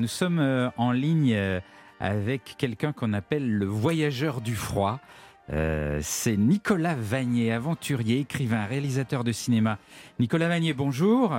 [0.00, 1.60] Nous sommes euh, en ligne euh,
[1.98, 5.00] avec quelqu'un qu'on appelle le voyageur du froid.
[5.50, 9.78] Euh, c'est Nicolas Vanier, aventurier, écrivain, réalisateur de cinéma.
[10.20, 11.34] Nicolas Vanier, bonjour.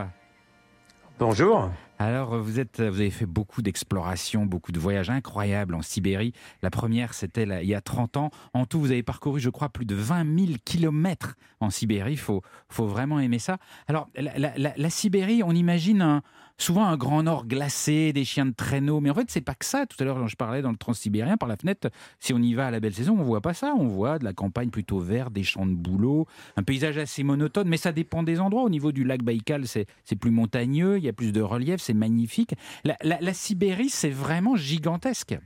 [1.19, 1.69] Bonjour.
[1.99, 6.33] Alors, vous, êtes, vous avez fait beaucoup d'explorations, beaucoup de voyages incroyables en Sibérie.
[6.61, 8.31] La première, c'était il y a 30 ans.
[8.53, 12.13] En tout, vous avez parcouru, je crois, plus de 20 000 kilomètres en Sibérie.
[12.13, 13.57] Il faut, faut vraiment aimer ça.
[13.87, 16.21] Alors, la, la Sibérie, on imagine un,
[16.59, 18.99] souvent un grand nord glacé, des chiens de traîneau.
[18.99, 19.87] Mais en fait, c'est pas que ça.
[19.87, 21.89] Tout à l'heure, je parlais dans le transsibérien par la fenêtre.
[22.19, 23.73] Si on y va à la belle saison, on voit pas ça.
[23.75, 26.27] On voit de la campagne plutôt verte, des champs de bouleau,
[26.57, 27.67] un paysage assez monotone.
[27.67, 28.63] Mais ça dépend des endroits.
[28.63, 29.87] Au niveau du lac Baïkal, c'est
[30.19, 32.53] plus montagneux, il y a plus de relief, c'est magnifique.
[32.83, 35.37] la Sibérie, c'est vraiment gigantesque.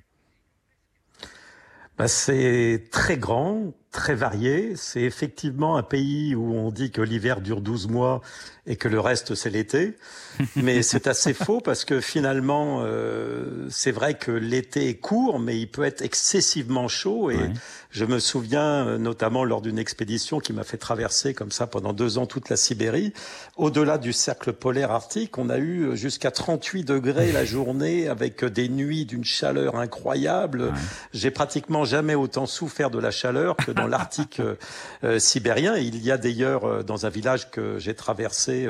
[1.98, 4.73] Bah, c'est très grand, très varié.
[4.75, 8.21] C'est effectivement un pays où on dit que l'hiver dure 12 mois
[8.66, 9.97] et que le reste c'est l'été.
[10.55, 15.59] Mais c'est assez faux parce que finalement, euh, c'est vrai que l'été est court, mais
[15.59, 17.30] il peut être excessivement chaud.
[17.30, 17.38] Et
[17.91, 21.94] je me souviens euh, notamment lors d'une expédition qui m'a fait traverser comme ça pendant
[21.94, 23.13] deux ans toute la Sibérie.
[23.57, 28.44] Au-delà du cercle polaire arctique, on a eu euh, jusqu'à 38 degrés la journée avec
[28.44, 30.73] des nuits d'une chaleur incroyable.
[31.13, 34.42] J'ai pratiquement jamais autant souffert de la chaleur que dans l'Arctique
[35.03, 35.76] euh, sibérien.
[35.78, 38.67] il y a d'ailleurs dans un village que j'ai traversé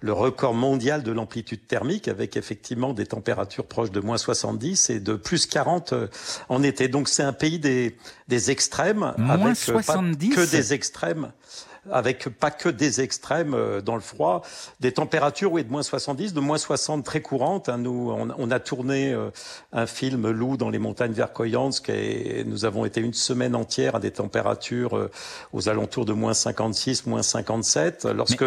[0.00, 5.00] le record mondial de l'amplitude thermique avec effectivement des températures proches de moins 70 et
[5.00, 5.94] de plus 40
[6.48, 6.88] en été.
[6.88, 7.96] Donc c'est un pays des,
[8.28, 10.32] des extrêmes, avec 70.
[10.32, 11.32] Euh, pas que des extrêmes
[11.90, 14.42] avec pas que des extrêmes euh, dans le froid,
[14.80, 17.68] des températures oui de moins 70, de moins 60 très courantes.
[17.68, 17.78] Hein.
[17.78, 19.30] Nous, on, a tourné euh,
[19.72, 24.00] un film Loup dans les montagnes Verkhoyansk et nous avons été une semaine entière à
[24.00, 25.10] des températures
[25.52, 28.06] aux alentours de moins 56, moins 57.
[28.14, 28.44] Lorsque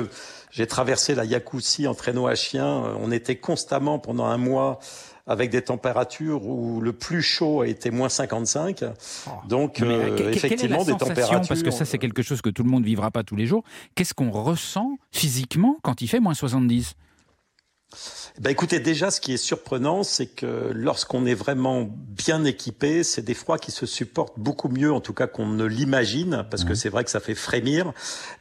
[0.52, 4.80] j'ai traversé la Yakoutie en traîneau à chien, on était constamment pendant un mois
[5.28, 8.84] avec des températures où le plus chaud a été moins 55.
[9.48, 11.42] Donc, euh, effectivement, des températures.
[11.48, 13.64] Parce que ça, c'est quelque chose que tout le monde vivra pas tous les jours.
[13.96, 16.96] Qu'est-ce qu'on ressent physiquement quand il fait moins 70
[18.40, 23.22] ben écoutez, déjà, ce qui est surprenant, c'est que lorsqu'on est vraiment bien équipé, c'est
[23.22, 26.75] des froids qui se supportent beaucoup mieux, en tout cas qu'on ne l'imagine, parce que
[26.75, 27.94] c'est vrai que ça fait frémir,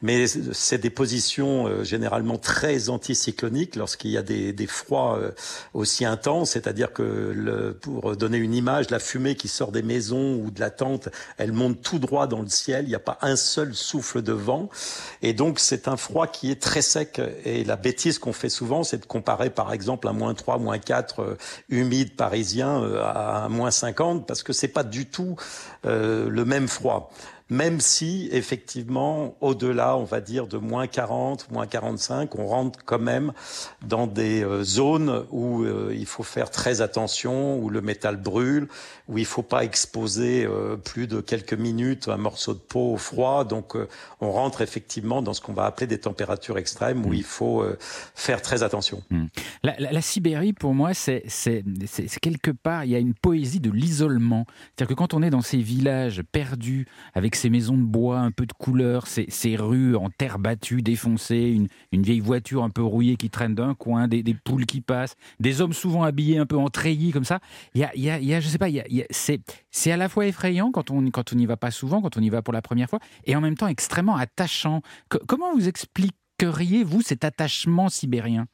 [0.02, 5.30] mais c'est des positions euh, généralement très anticycloniques lorsqu'il y a des, des froids euh,
[5.74, 10.34] aussi intenses, c'est-à-dire que le, pour donner une image, la fumée qui sort des maisons
[10.36, 13.18] ou de la tente, elle monte tout droit dans le ciel, il n'y a pas
[13.22, 14.70] un seul souffle de vent,
[15.22, 18.82] et donc c'est un froid qui est très sec, et la bêtise qu'on fait souvent,
[18.82, 23.44] c'est de comparer par exemple un moins 3, moins 4 euh, humide parisien euh, à
[23.44, 25.36] un moins 50 parce que c'est pas du tout
[25.86, 27.10] euh, le même froid
[27.50, 32.98] même si effectivement, au-delà, on va dire, de moins 40, moins 45, on rentre quand
[32.98, 33.32] même
[33.86, 38.68] dans des euh, zones où euh, il faut faire très attention, où le métal brûle,
[39.08, 42.96] où il faut pas exposer euh, plus de quelques minutes un morceau de peau au
[42.96, 43.44] froid.
[43.44, 43.76] Donc,
[44.20, 47.14] on rentre effectivement dans ce qu'on va appeler des températures extrêmes, où mm.
[47.14, 47.64] il faut
[48.14, 49.02] faire très attention.
[49.10, 49.26] Mm.
[49.62, 51.24] La, la, Sibérie, pour moi, c'est
[52.22, 54.46] quelque part, il y a une poésie de l'isolement.
[54.64, 58.30] C'est-à-dire que quand on est dans ces villages perdus, avec ces maisons de bois, un
[58.30, 62.70] peu de couleur, ces, ces rues en terre battue, défoncées, une, une, vieille voiture un
[62.70, 66.38] peu rouillée qui traîne d'un coin, des, des, poules qui passent, des hommes souvent habillés
[66.38, 67.40] un peu en treillis comme ça.
[67.74, 70.26] Il y a, y a, je sais pas, il y a, c'est, à la fois
[70.26, 72.62] effrayant quand on quand on n'y va pas souvent, quand on y va pour la
[72.62, 74.82] première fois, et en même temps extrêmement attachant.
[75.26, 78.46] comment vous expliqueriez vous cet attachement sibérien?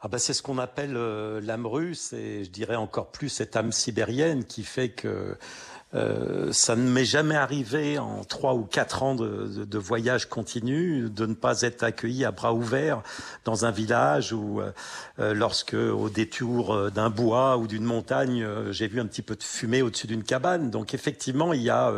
[0.00, 3.56] Ah ben c'est ce qu'on appelle euh, l'âme russe et je dirais encore plus cette
[3.56, 5.36] âme sibérienne qui fait que
[5.94, 11.26] euh, ça ne m'est jamais arrivé en trois ou quatre ans de, voyage continu de
[11.26, 13.02] ne pas être accueilli à bras ouverts
[13.44, 14.72] dans un village ou euh,
[15.20, 19.42] euh, lorsque au détour d'un bois ou d'une montagne j'ai vu un petit peu de
[19.42, 20.70] fumée au-dessus d'une cabane.
[20.70, 21.92] Donc effectivement il y a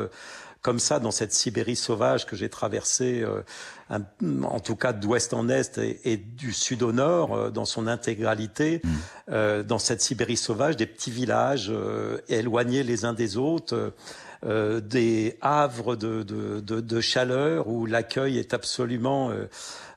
[0.69, 3.41] comme ça dans cette Sibérie sauvage que j'ai traversée, euh,
[3.89, 8.83] en tout cas d'ouest en est et, du sud au nord, euh, dans son intégralité,
[8.85, 8.89] mm.
[9.31, 11.73] euh, dans cette Sibérie sauvage, des petits villages
[12.29, 13.95] éloignés les uns des autres.
[14.45, 19.33] des havres de, de, de, de chaleur où l'accueil est absolument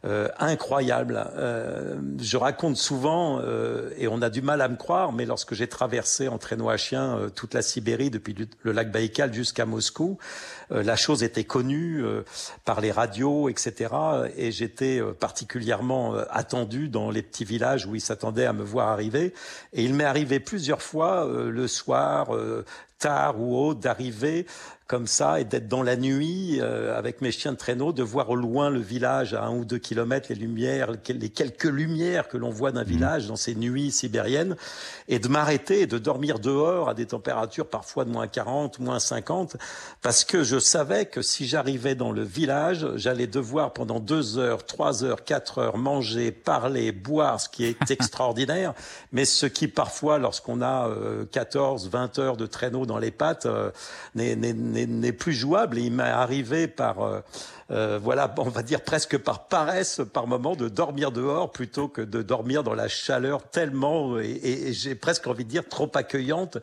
[0.04, 1.24] euh, incroyable.
[1.36, 5.54] Euh, je raconte souvent, euh, et on a du mal à me croire, mais lorsque
[5.54, 10.18] j'ai traversé en traîneau à chien toute la Sibérie, depuis le lac Baïkal jusqu'à Moscou,
[10.72, 12.04] la chose était connue
[12.66, 13.94] par les radios, etc.
[14.38, 19.34] Et j'étais particulièrement attendu dans les petits villages où ils s'attendaient à me voir arriver.
[19.74, 22.30] Et il m'est arrivé plusieurs fois le soir,
[23.00, 24.46] tard ou haut, d'arriver
[24.92, 28.30] comme ça et d'être dans la nuit euh, avec mes chiens de traîneau, de voir
[28.30, 32.36] au loin le village à un ou deux kilomètres, les lumières, les quelques lumières que
[32.36, 32.88] l'on voit d'un mmh.
[32.88, 34.58] village dans ces nuits sibériennes,
[35.08, 39.00] et de m'arrêter et de dormir dehors à des températures parfois de moins 40, moins
[39.00, 39.56] 50,
[40.02, 44.66] parce que je savais que si j'arrivais dans le village, j'allais devoir pendant deux heures,
[44.66, 48.74] trois heures, quatre heures manger, parler, boire, ce qui est extraordinaire,
[49.14, 50.90] mais ce qui parfois, lorsqu'on a
[51.32, 53.72] 14, euh, 20 heures de traîneau dans les pattes, euh,
[54.16, 55.78] n'est n'est plus jouable.
[55.78, 57.20] Et il m'est arrivé par, euh,
[57.72, 62.02] euh, voilà, on va dire presque par paresse, par moment, de dormir dehors plutôt que
[62.02, 66.58] de dormir dans la chaleur tellement, et, j'ai presque envie de dire trop accueillante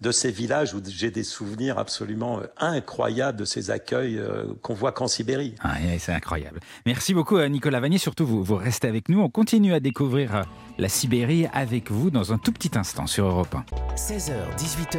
[0.00, 4.20] de ces villages où j'ai des souvenirs absolument euh, incroyables de ces accueils
[4.62, 5.54] qu'on voit qu'en Sibérie.
[5.60, 6.60] Ah, c'est incroyable.
[6.86, 7.98] Merci beaucoup Nicolas Vanier.
[7.98, 9.20] Surtout, vous, vous restez avec nous.
[9.20, 10.44] On continue à découvrir
[10.78, 13.64] la Sibérie avec vous dans un tout petit instant sur Europe 1.
[13.96, 14.98] 16h, 18h.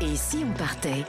[0.00, 1.04] Et si on partait?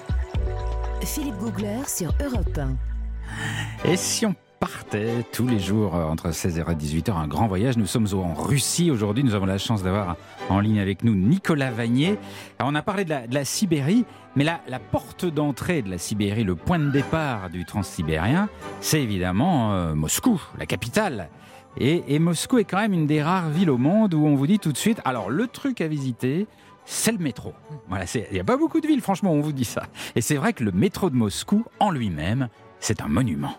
[1.01, 3.89] Philippe Googler sur Europe 1.
[3.89, 7.77] Et si on partait tous les jours euh, entre 16h et 18h, un grand voyage.
[7.77, 9.23] Nous sommes en Russie aujourd'hui.
[9.23, 10.17] Nous avons la chance d'avoir
[10.49, 12.17] en ligne avec nous Nicolas Vanier.
[12.59, 14.05] on a parlé de la, Sibérie,
[14.35, 18.49] mais la, la porte d'entrée de la Sibérie, le point de départ du transsibérien,
[18.81, 21.29] c'est évidemment euh, Moscou, la capitale.
[21.77, 24.47] Et, et Moscou est quand même une des rares villes au monde où on vous
[24.47, 26.47] dit tout de suite, alors le truc à visiter,
[26.89, 27.53] c'est le métro.
[27.87, 29.83] Voilà, il n'y a pas beaucoup de villes, franchement, on vous dit ça.
[30.15, 32.49] Et c'est vrai que le métro de Moscou, en lui-même,
[32.79, 33.55] c'est un monument.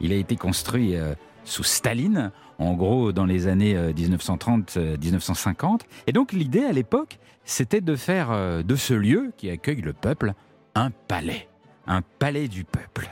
[0.00, 2.30] Il a été construit euh, sous Staline,
[2.60, 4.78] en gros dans les années 1930-1950.
[4.78, 9.80] Euh, Et donc l'idée à l'époque, c'était de faire euh, de ce lieu qui accueille
[9.80, 10.34] le peuple
[10.76, 11.48] un palais,
[11.88, 13.08] un palais du peuple.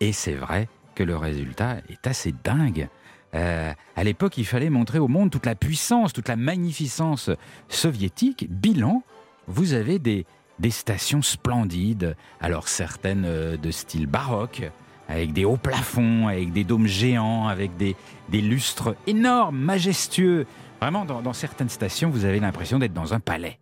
[0.00, 2.88] Et c'est vrai que le résultat est assez dingue.
[3.34, 7.30] Euh, à l'époque, il fallait montrer au monde toute la puissance, toute la magnificence
[7.68, 8.46] soviétique.
[8.50, 9.02] Bilan,
[9.46, 10.26] vous avez des,
[10.70, 14.62] stations splendides, alors certaines euh, de style baroque,
[15.08, 17.96] avec des hauts plafonds, avec des dômes géants, avec des,
[18.28, 20.46] des lustres énormes, majestueux.
[20.80, 23.58] Vraiment, dans, certaines stations, vous avez l'impression d'être dans un palais.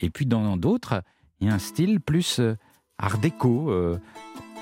[0.00, 1.02] Et puis dans d'autres,
[1.40, 2.56] il y a un style plus euh,
[2.98, 3.70] art déco,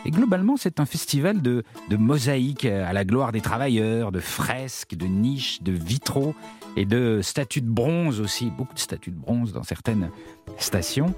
[0.05, 4.95] et globalement, c'est un festival de, de mosaïques à la gloire des travailleurs, de fresques,
[4.95, 6.35] de niches, de vitraux
[6.77, 8.51] et de statues de bronze aussi.
[8.51, 10.11] Beaucoup de statues de bronze dans certaines
[10.59, 11.15] stations.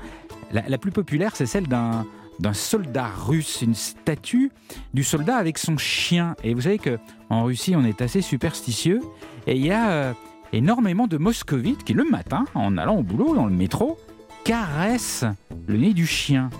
[0.52, 2.06] La, plus populaire, c'est celle d'un
[2.40, 4.50] d'un soldat russe, une statue
[4.94, 6.35] du soldat avec son chien.
[6.43, 6.99] Et vous savez que
[7.31, 9.00] en Russie, on est assez superstitieux
[9.46, 10.12] et il y a euh,
[10.52, 13.99] énormément de moscovites qui le matin, en allant au boulot dans le métro,
[14.44, 15.26] caressent
[15.67, 16.50] le nez du chien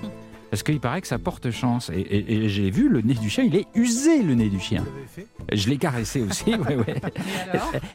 [0.53, 1.91] parce qu'il paraît que ça porte chance.
[1.95, 4.85] Et, j'ai vu le nez du chien, il est usé le nez du chien.
[5.51, 6.55] Je l'ai caressé aussi.
[6.55, 7.01] ouais, ouais.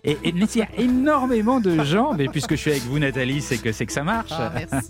[0.03, 3.59] Et, il y a énormément de gens, mais puisque je suis avec vous Nathalie, c'est
[3.59, 4.31] que c'est que ça marche.
[4.31, 4.89] Ah, merci.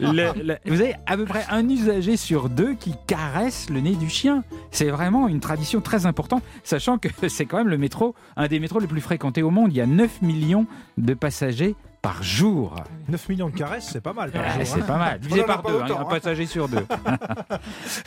[0.64, 4.44] vous avez à peu près un usager sur deux qui caresse le nez du chien.
[4.70, 8.60] C'est vraiment une tradition très importante, sachant que c'est quand même le métro, un des
[8.60, 9.72] métros les plus fréquentés au monde.
[9.72, 10.66] Il y a 9 millions
[10.98, 12.74] de passagers par jour.
[13.08, 14.32] 9 millions de caresses, c'est pas mal.
[14.64, 15.20] c'est pas mal.
[15.20, 16.06] Divisé par deux, hein, un hein.
[16.08, 16.86] passager sur deux.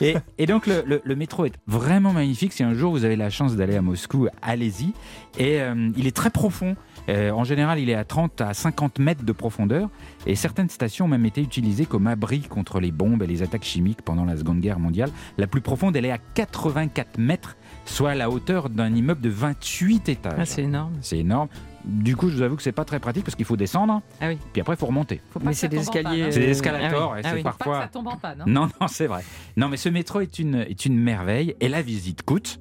[0.00, 2.52] et, donc le, métro est vraiment magnifique.
[2.52, 4.92] Si un jour vous avez la chance d'aller à Moscou, allez-y.
[5.38, 6.76] Et euh, il est très profond.
[7.08, 9.90] Euh, en général, il est à 30 à 50 mètres de profondeur.
[10.26, 13.64] Et certaines stations ont même été utilisées comme abri contre les bombes et les attaques
[13.64, 15.10] chimiques pendant la Seconde Guerre mondiale.
[15.38, 20.08] La plus profonde, elle est à 84 mètres, soit la hauteur d'un immeuble de 28
[20.08, 20.34] étages.
[20.38, 20.94] Ah, c'est énorme.
[21.00, 21.48] C'est énorme.
[21.84, 24.00] Du coup, je vous avoue que c'est pas très pratique parce qu'il faut descendre.
[24.20, 24.38] Ah oui.
[24.52, 25.20] Puis après, il faut remonter.
[25.42, 26.32] mais c'est des escaliers.
[26.32, 27.14] C'est des escalators.
[27.14, 27.82] Ah et c'est parfois.
[27.82, 28.40] ça tombe en panne.
[28.40, 28.44] Hein.
[28.46, 29.22] Non, non, c'est vrai.
[29.56, 32.60] Non, mais ce métro est une, est une merveille et la visite coûte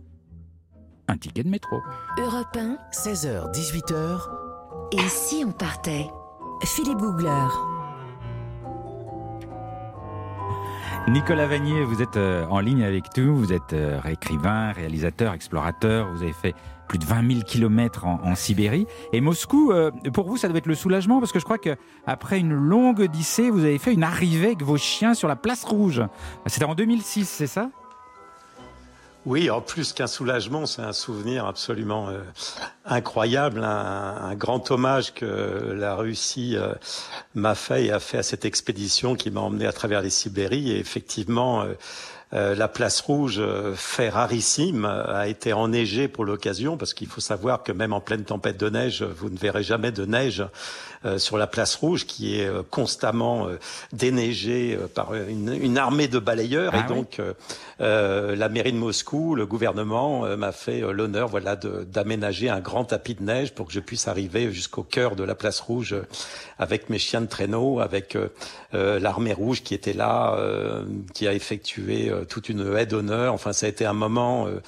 [1.07, 1.81] un ticket de métro.
[2.17, 4.19] Europe 1, 16h, 18h.
[4.93, 6.07] Et si on partait?
[6.63, 7.72] Philippe Googler.
[11.09, 16.09] Nicolas Vanier, vous êtes euh, en ligne avec nous, vous êtes euh, écrivain, réalisateur, explorateur,
[16.09, 16.55] vous avez fait
[16.87, 18.87] plus de 20 000 kilomètres en, Sibérie.
[19.11, 22.39] Et Moscou, euh, pour vous, ça doit être le soulagement parce que je crois qu'après
[22.39, 26.01] une longue odyssée, vous avez fait une arrivée avec vos chiens sur la place rouge.
[26.45, 27.69] C'était en 2006, c'est ça?
[29.25, 32.19] Oui, en plus qu'un soulagement, c'est un souvenir absolument euh,
[32.83, 36.73] incroyable, un, grand hommage que la Russie euh,
[37.33, 40.71] m'a fait et a fait à cette expédition qui m'a emmené à travers les Sibéries.
[40.71, 41.73] Et effectivement, euh,
[42.33, 47.61] la place rouge, euh, fait rarissime, a été enneigée pour l'occasion, parce qu'il faut savoir
[47.61, 50.43] que même en pleine tempête de neige, vous ne verrez jamais de neige
[51.17, 53.49] sur la place rouge, qui est constamment
[53.91, 56.71] déneigée par une, armée de balayeurs.
[56.73, 57.19] Ah et donc,
[57.79, 63.23] la mairie de Moscou, le gouvernement m'a fait l'honneur, voilà, d'aménager un grand tapis de
[63.23, 65.93] neige pour que je puisse arriver jusqu'au cœur de la place rouge
[66.57, 68.17] avec mes chiens de traîneau, avec
[68.71, 70.39] l'armée rouge qui était là,
[71.13, 73.33] qui a effectué toute une haie d'honneur.
[73.33, 74.61] Enfin, ça a été un moment euh,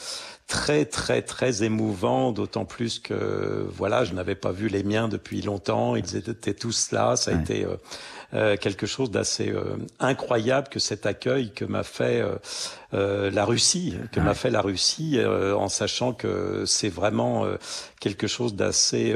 [0.47, 5.41] très très très émouvant, d'autant plus que voilà, je n'avais pas vu les miens depuis
[5.41, 5.95] longtemps.
[5.95, 7.15] Ils étaient tous là.
[7.15, 7.65] Ça a été
[8.35, 9.53] euh, euh, quelque chose d'assez
[9.99, 12.23] incroyable que cet accueil que m'a fait
[12.91, 17.45] la Russie, que m'a fait la Russie, en sachant que c'est vraiment
[17.99, 19.15] quelque chose d'assez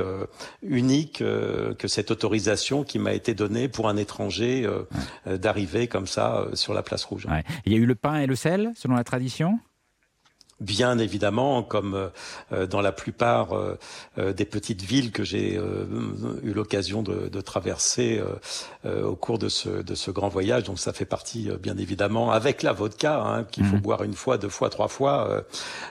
[0.63, 4.67] unique que cette autorisation qui m'a été donnée pour un étranger
[5.25, 7.27] d'arriver comme ça sur la place rouge.
[7.65, 9.59] Il y a eu le pain et le sel, selon la tradition?
[10.61, 12.09] Bien évidemment, comme
[12.51, 13.77] euh, dans la plupart euh,
[14.17, 18.21] euh, des petites villes que j'ai eu l'occasion de, de, traverser
[18.85, 22.63] au cours de ce, de ce grand voyage, donc ça fait partie bien évidemment avec
[22.63, 23.81] la vodka hein, qu'il faut mhm.
[23.81, 25.45] boire une fois, deux fois, trois fois,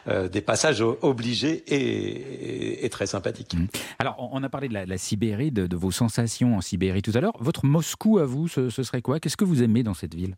[0.06, 3.54] des passages obligés et, et, très sympathiques.
[3.54, 3.68] Mhm.
[3.98, 7.20] Alors, on a parlé de la, Sibérie, de, de, vos sensations en Sibérie tout à
[7.20, 7.36] l'heure.
[7.40, 9.20] Votre Moscou à vous, ce, ce serait quoi?
[9.20, 10.36] Qu'est-ce que vous aimez dans cette ville?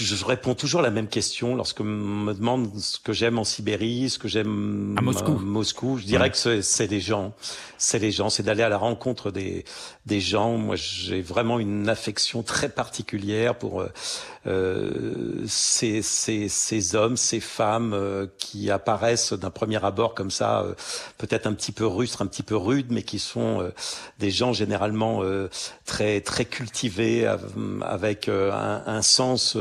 [0.00, 4.10] Je réponds toujours la même question lorsque on me demande ce que j'aime en Sibérie,
[4.10, 5.32] ce que j'aime à Moscou.
[5.32, 7.34] Moscou, je dirais que c'est les gens,
[7.78, 9.64] c'est les gens, c'est d'aller à la rencontre des
[10.06, 10.56] des gens.
[10.56, 13.88] Moi, j'ai vraiment une affection très particulière pour euh,
[14.48, 20.62] euh, ces, ces, ces, hommes, ces femmes euh, qui apparaissent d'un premier abord comme ça,
[20.62, 20.74] euh,
[21.16, 23.70] peut-être un petit peu rustres, un petit peu rudes, mais qui sont
[24.18, 25.22] des gens généralement
[25.84, 27.26] très très cultivés,
[27.82, 29.56] avec un, un, sens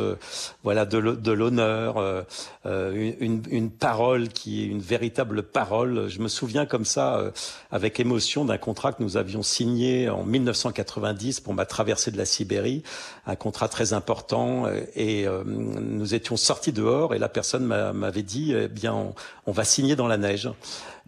[0.64, 0.98] voilà de
[1.32, 2.26] l'honneur,
[2.66, 6.08] une, une, parole qui est une véritable parole.
[6.08, 7.32] Je me souviens comme ça,
[7.72, 12.26] avec émotion, d'un contrat que nous avions signé en 1990 pour ma traversée de la
[12.26, 12.84] Sibérie,
[13.26, 18.24] un contrat très important euh, et euh, nous étions sortis dehors et la personne m'avait
[18.24, 19.14] dit eh bien
[19.46, 20.50] on, va signer dans la neige.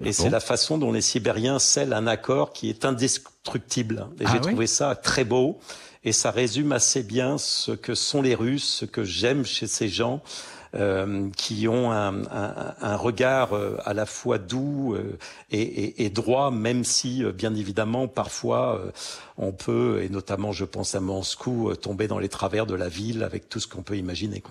[0.04, 4.08] Et c'est la façon dont les Sibériens scellent un accord qui est indestructible.
[4.20, 5.60] Et j'ai ah trouvé ça très beau
[6.06, 9.88] et ça résume assez bien ce que sont les Russes, ce que j'aime chez ces
[9.88, 10.22] gens.
[10.76, 15.20] Euh, qui ont un, regard euh, à la fois doux euh,
[15.52, 18.82] et, droit, même si, bien évidemment, parfois,
[19.38, 23.24] on peut, et notamment, je pense à Moscou, tomber dans les travers de la ville
[23.24, 24.42] avec tout ce qu'on peut imaginer.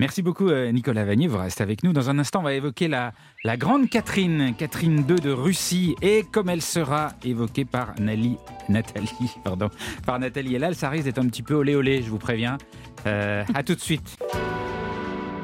[0.00, 1.28] Merci beaucoup, Nicolas Vanier.
[1.28, 1.92] Vous restez avec nous.
[1.92, 3.12] Dans un instant, on va évoquer la,
[3.56, 8.38] grande Catherine, Catherine II de Russie, et comme elle sera évoquée par Nathalie,
[9.44, 9.70] pardon,
[10.06, 12.58] par Nathalie Elal, ça risque d'être un petit peu olé olé, je vous préviens.
[13.06, 14.16] Euh, à tout de suite.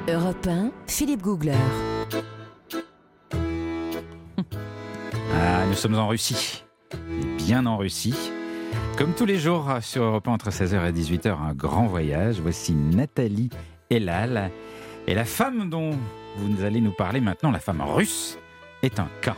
[0.08, 1.52] Europe 1, Philippe Googler.
[5.34, 6.64] Ah, nous sommes en Russie.
[7.36, 8.14] Bien en Russie.
[8.96, 12.40] Comme tous les jours sur Europe 1 entre 16h et 18h, un grand voyage.
[12.40, 13.50] Voici Nathalie
[13.90, 14.50] Elal.
[15.06, 15.90] Et la femme dont
[16.36, 18.38] vous allez nous parler maintenant, la femme russe,
[18.82, 19.36] est un cas.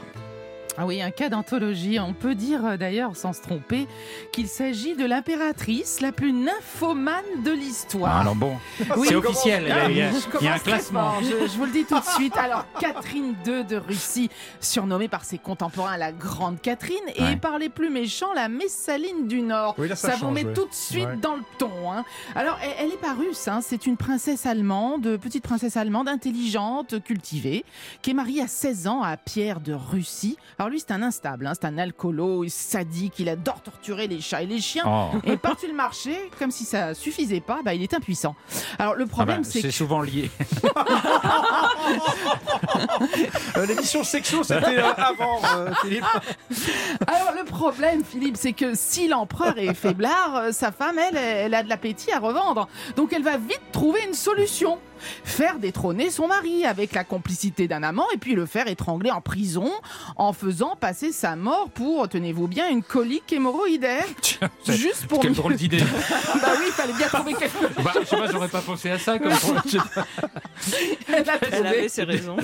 [0.79, 1.99] Ah oui, un cas d'anthologie.
[2.01, 3.87] On peut dire euh, d'ailleurs, sans se tromper,
[4.33, 8.17] qu'il s'agit de l'impératrice la plus nymphomane de l'histoire.
[8.17, 8.57] Ah, alors bon,
[9.05, 10.03] c'est officiel, il y
[10.49, 11.15] a, un classement.
[11.21, 12.37] Je, vous le dis tout de suite.
[12.37, 17.69] Alors, Catherine II de Russie, surnommée par ses contemporains la Grande Catherine et par les
[17.69, 19.77] plus méchants la Messaline du Nord.
[19.95, 21.93] ça, vous met tout de suite dans le ton.
[21.93, 22.05] Hein.
[22.35, 23.61] Alors, elle, n'est est pas russe, hein.
[23.63, 27.65] c'est une princesse allemande, petite princesse allemande, intelligente, cultivée,
[28.03, 30.37] qui est mariée à 16 ans à Pierre de Russie.
[30.59, 31.53] Alors, lui, c'est un instable, hein.
[31.55, 34.85] c'est un alcoolo, sadique, il adore torturer les chats et les chiens.
[34.87, 35.19] Oh.
[35.25, 38.35] Et partout le marché, comme si ça suffisait pas, bah, il est impuissant.
[38.79, 40.31] Alors le problème, ah bah, c'est c'est souvent lié.
[43.57, 46.05] Euh, l'émission sexo, c'était euh, avant, euh, Philippe.
[47.07, 51.63] Alors le problème, Philippe, c'est que si l'empereur est faiblard, sa femme, elle, elle a
[51.63, 52.69] de l'appétit à revendre.
[52.97, 54.79] Donc elle va vite trouver une solution
[55.25, 59.21] faire détrôner son mari avec la complicité d'un amant et puis le faire étrangler en
[59.21, 59.71] prison
[60.17, 64.05] en faisant passer sa mort pour, tenez-vous bien, une colique hémorroïdaire.
[64.69, 65.21] Juste pour.
[65.21, 65.79] Quelle drôle d'idée.
[65.81, 67.71] bah oui, il fallait bien trouver quelque chose.
[67.85, 69.33] Bah, je sais pas, j'aurais pas pensé à ça comme
[71.09, 72.37] Elle, Elle avait ses raisons.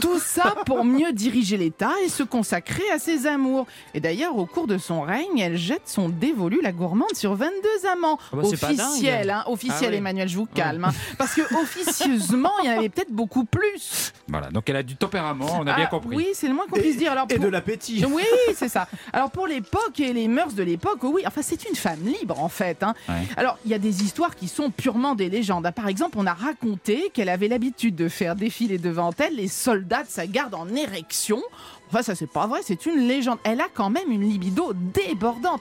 [0.00, 3.66] Tout ça pour mieux diriger l'État et se consacrer à ses amours.
[3.94, 7.52] Et d'ailleurs, au cours de son règne, elle jette son dévolu, la gourmande, sur 22
[7.92, 8.18] amants.
[8.32, 10.84] Ah bah, officiel, hein, officiel, ah Emmanuel, je vous calme.
[10.84, 10.92] Hein.
[11.18, 14.12] parce que officiel malicieusement, il y en avait peut-être beaucoup plus.
[14.28, 16.16] Voilà, donc elle a du tempérament, on a bien ah, compris.
[16.16, 17.12] Oui, c'est le moins qu'on puisse dire.
[17.12, 18.04] Alors, Et de l'appétit.
[18.08, 18.24] Oui,
[18.54, 18.88] c'est ça.
[19.12, 22.48] Alors pour l'époque et les mœurs de l'époque, oui, enfin c'est une femme libre en
[22.48, 22.82] fait.
[22.82, 22.94] Hein.
[23.36, 25.70] Alors il y a des histoires qui sont purement des légendes.
[25.74, 30.02] Par exemple, on a raconté qu'elle avait l'habitude de faire défiler devant elle les soldats
[30.02, 31.42] de sa garde en érection
[31.90, 33.38] Enfin, ça, c'est pas vrai, c'est une légende.
[33.44, 35.60] Elle a quand même une libido débordante.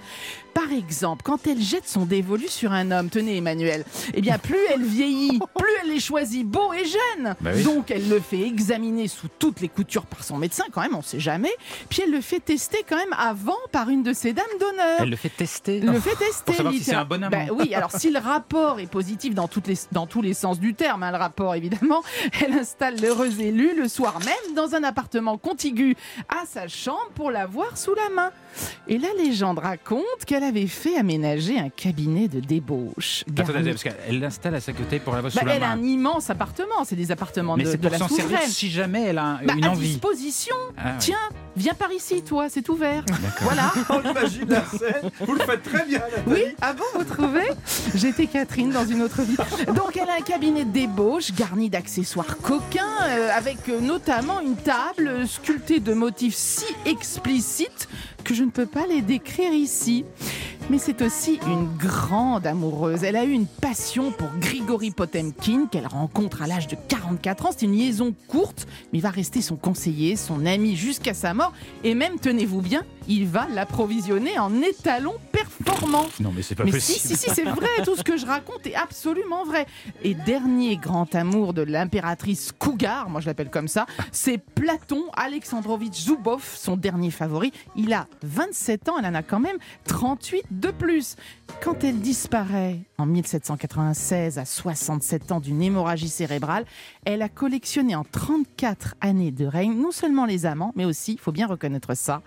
[0.54, 4.60] Par exemple, quand elle jette son dévolu sur un homme, tenez Emmanuel, eh bien, plus
[4.72, 7.36] elle vieillit, plus elle est choisie beau et jeune.
[7.42, 10.96] Bah Donc, elle le fait examiner sous toutes les coutures par son médecin, quand même,
[10.96, 11.52] on sait jamais.
[11.90, 15.00] Puis, elle le fait tester quand même avant par une de ses dames d'honneur.
[15.00, 16.44] Elle le fait tester Le fait tester.
[16.46, 19.48] Pour savoir si c'est un bon ben oui, alors si le rapport est positif dans,
[19.48, 22.04] toutes les, dans tous les sens du terme, hein, le rapport évidemment,
[22.42, 25.96] elle installe l'heureux élu le soir même dans un appartement contigu
[26.30, 28.32] à sa chambre pour la voir sous la main.
[28.88, 33.24] Et la légende raconte qu'elle avait fait aménager un cabinet de débauche.
[33.38, 35.56] Attendez, parce qu'elle l'installe à sa côté pour la voir sous bah, la main.
[35.58, 38.50] Elle a un immense appartement, c'est des appartements Mais de, pour la souveraine.
[38.50, 40.56] si jamais elle a bah, une à disposition.
[40.78, 41.18] Ah, Tiens,
[41.56, 43.04] viens par ici, toi, c'est ouvert.
[43.42, 43.72] Voilà.
[43.90, 45.10] On imagine la scène.
[45.20, 46.02] Vous le faites très bien.
[46.28, 47.48] Oui, ah bon, vous trouvez?
[47.96, 49.38] J'étais Catherine dans une autre vie.
[49.68, 54.56] Donc, elle a un cabinet de débauche garni d'accessoires coquins, euh, avec euh, notamment une
[54.56, 57.88] table sculptée de motifs si explicites
[58.24, 60.06] que je ne peux pas les décrire ici.
[60.70, 63.04] Mais c'est aussi une grande amoureuse.
[63.04, 67.50] Elle a eu une passion pour Grigory Potemkin qu'elle rencontre à l'âge de 44 ans.
[67.52, 71.52] C'est une liaison courte, mais il va rester son conseiller, son ami jusqu'à sa mort.
[71.84, 76.08] Et même, tenez-vous bien, il va l'approvisionner en étalons performants.
[76.22, 76.82] Non, mais c'est pas possible.
[76.82, 77.68] Si, si, si, c'est vrai.
[77.84, 79.66] Tout ce que je raconte est absolument vrai.
[80.02, 86.04] Et dernier grand amour de l'impératrice Cougar, moi je l'appelle comme ça, c'est Platon Alexandrovitch
[86.04, 87.52] Zubov, son dernier favori.
[87.76, 91.16] Il a 27 ans, elle en a quand même 38 de plus.
[91.62, 96.66] Quand elle disparaît en 1796 à 67 ans d'une hémorragie cérébrale,
[97.06, 101.20] elle a collectionné en 34 années de règne non seulement les amants, mais aussi, il
[101.20, 102.22] faut bien reconnaître ça,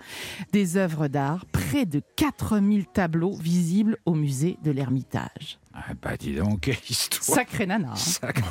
[0.53, 5.59] des œuvres d'art, près de 4000 tableaux visibles au musée de l'Ermitage.
[5.75, 7.97] Ah bah dis donc, quelle histoire Sacré nana hein.
[7.97, 8.43] Sacré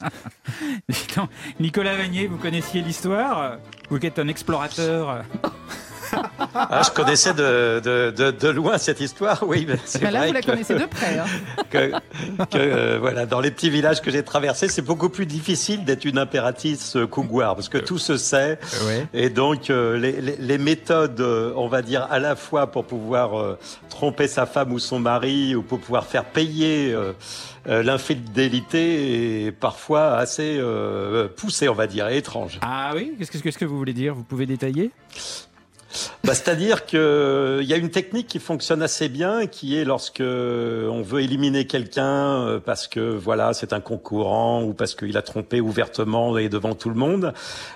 [0.00, 1.28] nana.
[1.60, 3.58] Nicolas Vanier, vous connaissiez l'histoire?
[3.90, 5.24] Vous qui êtes un explorateur
[6.54, 9.66] ah, je connaissais de, de, de, loin cette histoire, oui.
[9.84, 11.18] C'est là, vous la connaissez de près.
[11.18, 11.24] Hein.
[11.70, 11.90] Que,
[12.50, 16.06] que euh, voilà, dans les petits villages que j'ai traversés, c'est beaucoup plus difficile d'être
[16.06, 18.58] une impératrice cougoire, parce que tout se sait.
[19.12, 22.84] Et donc, euh, les, les, les, méthodes, euh, on va dire, à la fois pour
[22.84, 23.58] pouvoir
[23.90, 26.96] tromper sa femme ou son mari, ou pour pouvoir faire payer
[27.66, 30.60] l'infidélité, est parfois assez
[31.36, 32.58] poussée, on va dire, et étrange.
[32.62, 34.14] Ah oui Qu'est-ce que, que vous voulez dire?
[34.14, 34.90] Vous pouvez détailler?
[36.24, 40.20] Bah, C'est-à-dire qu'il euh, y a une technique qui fonctionne assez bien, qui est lorsque
[40.20, 45.22] on veut éliminer quelqu'un euh, parce que voilà c'est un concurrent ou parce qu'il a
[45.22, 47.32] trompé ouvertement et devant tout le monde.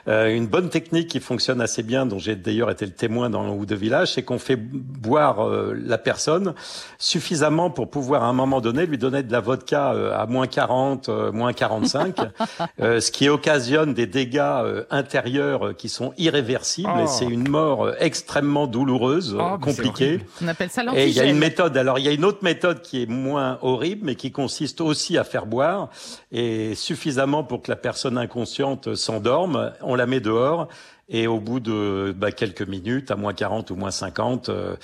[0.08, 3.48] Euh, une bonne technique qui fonctionne assez bien, dont j'ai d'ailleurs été le témoin dans
[3.50, 6.54] ou de village, c'est qu'on fait boire la personne
[6.98, 11.08] suffisamment pour pouvoir à un moment donné lui donner de la vodka à moins 40,
[11.32, 12.16] moins 45,
[12.78, 14.42] ce qui occasionne des dégâts
[14.90, 17.06] intérieurs qui sont irréversibles et oh.
[17.06, 20.20] c'est une mort extrêmement douloureuse, oh, compliquée.
[20.42, 21.76] On appelle ça Et il y a une méthode.
[21.76, 25.16] Alors il y a une autre méthode qui est moins horrible, mais qui consiste aussi
[25.16, 25.88] à faire boire
[26.30, 29.72] et suffisamment pour que la personne inconsciente s'endorme.
[29.80, 30.68] On la met dehors
[31.08, 34.76] et au bout de bah, quelques minutes, à moins 40 ou moins 50, euh,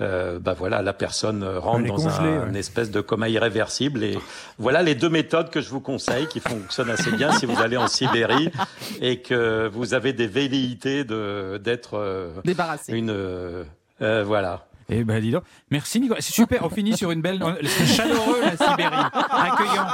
[0.00, 4.02] euh, bah voilà, la personne rentre dans un, une espèce de coma irréversible.
[4.02, 4.18] Et
[4.58, 7.76] voilà les deux méthodes que je vous conseille, qui fonctionnent assez bien si vous allez
[7.76, 8.50] en Sibérie
[9.00, 12.92] et que vous avez des velléités de d'être euh, débarrassé.
[12.92, 13.64] Une euh,
[14.00, 14.66] euh voilà.
[14.88, 16.20] Eh ben dis donc, merci Nicolas.
[16.20, 17.42] C'est super, on finit sur une belle.
[17.64, 18.96] C'est chaleureux la Sibérie,
[19.30, 19.86] accueillant.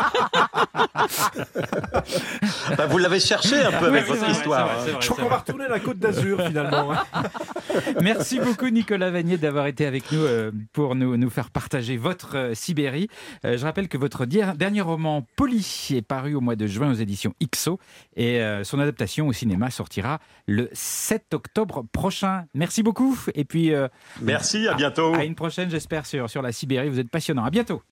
[2.76, 4.70] Bah, vous l'avez cherché un peu avec votre histoire.
[4.70, 4.98] Hein.
[5.00, 6.92] Je crois qu'on va retourner à la Côte d'Azur finalement.
[6.92, 7.22] Hein.
[8.02, 12.36] merci beaucoup Nicolas Vanier d'avoir été avec nous euh, pour nous, nous faire partager votre
[12.36, 13.08] euh, Sibérie.
[13.44, 16.94] Euh, je rappelle que votre dernier roman Poli est paru au mois de juin aux
[16.94, 17.78] éditions IXO
[18.16, 22.44] et son adaptation au cinéma sortira le 7 octobre prochain.
[22.54, 23.72] Merci beaucoup et puis.
[24.20, 24.68] merci.
[24.68, 24.74] À
[25.14, 26.88] À une prochaine, j'espère, sur, sur la Sibérie.
[26.88, 27.44] Vous êtes passionnant.
[27.44, 27.82] À bientôt.